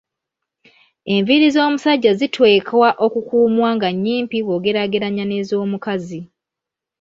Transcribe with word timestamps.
Enviiri 1.13 1.47
z’omusajja 1.55 2.11
ziteekwa 2.19 2.89
okukuumwa 3.05 3.69
nga 3.75 3.89
nnyimpi 3.93 4.37
bw’ogerageranya 4.45 5.23
n’ezomukazi. 5.27 6.19